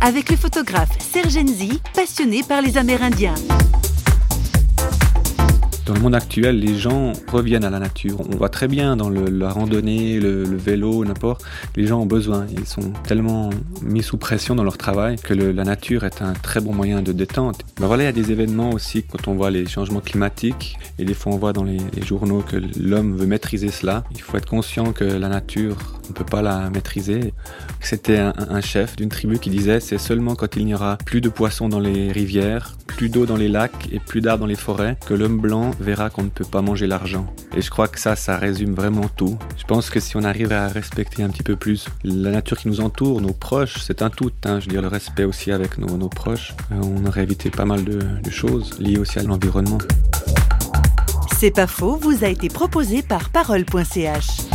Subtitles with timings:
[0.00, 3.34] avec le photographe Serge Enzi, passionné par les Amérindiens.
[5.84, 8.20] Dans le monde actuel, les gens reviennent à la nature.
[8.20, 11.44] On voit très bien dans la randonnée, le, vélo, n'importe,
[11.76, 12.46] les gens ont besoin.
[12.56, 13.50] Ils sont tellement
[13.82, 17.12] mis sous pression dans leur travail que la nature est un très bon moyen de
[17.12, 17.62] détente.
[17.78, 21.14] Voilà, il y a des événements aussi quand on voit les changements climatiques et des
[21.14, 24.04] fois on voit dans les, journaux que l'homme veut maîtriser cela.
[24.12, 27.34] Il faut être conscient que la nature, ne peut pas la maîtriser.
[27.80, 31.20] C'était un, un chef d'une tribu qui disait c'est seulement quand il n'y aura plus
[31.20, 34.56] de poissons dans les rivières, plus d'eau dans les lacs et plus d'arbres dans les
[34.56, 37.26] forêts que l'homme blanc verra qu'on ne peut pas manger l'argent.
[37.56, 39.38] Et je crois que ça, ça résume vraiment tout.
[39.56, 42.68] Je pense que si on arrive à respecter un petit peu plus la nature qui
[42.68, 44.30] nous entoure, nos proches, c'est un tout.
[44.44, 47.64] Hein, je veux dire, le respect aussi avec nos, proches, euh, on aurait évité pas
[47.64, 49.78] mal de, de choses liées aussi à l'environnement.
[51.38, 54.51] C'est pas faux, vous a été proposé par parole.ch.